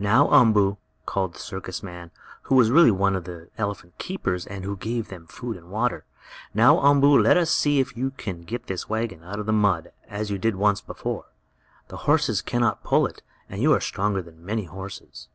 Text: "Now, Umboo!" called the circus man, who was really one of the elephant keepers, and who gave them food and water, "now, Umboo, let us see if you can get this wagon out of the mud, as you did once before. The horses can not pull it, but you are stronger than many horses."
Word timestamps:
"Now, 0.00 0.26
Umboo!" 0.32 0.78
called 1.06 1.32
the 1.34 1.38
circus 1.38 1.80
man, 1.80 2.10
who 2.42 2.56
was 2.56 2.72
really 2.72 2.90
one 2.90 3.14
of 3.14 3.22
the 3.22 3.50
elephant 3.56 3.96
keepers, 3.98 4.44
and 4.44 4.64
who 4.64 4.76
gave 4.76 5.06
them 5.06 5.28
food 5.28 5.56
and 5.56 5.70
water, 5.70 6.04
"now, 6.52 6.80
Umboo, 6.84 7.16
let 7.16 7.36
us 7.36 7.52
see 7.52 7.78
if 7.78 7.96
you 7.96 8.10
can 8.10 8.42
get 8.42 8.66
this 8.66 8.88
wagon 8.88 9.22
out 9.22 9.38
of 9.38 9.46
the 9.46 9.52
mud, 9.52 9.92
as 10.08 10.28
you 10.28 10.38
did 10.38 10.56
once 10.56 10.80
before. 10.80 11.26
The 11.86 11.98
horses 11.98 12.42
can 12.42 12.62
not 12.62 12.82
pull 12.82 13.06
it, 13.06 13.22
but 13.48 13.60
you 13.60 13.72
are 13.72 13.80
stronger 13.80 14.20
than 14.22 14.44
many 14.44 14.64
horses." 14.64 15.28